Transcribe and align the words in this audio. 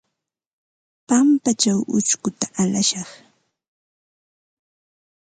Pampaćhaw 1.07 1.79
ućhkuta 1.97 2.47
alashaq. 2.61 3.09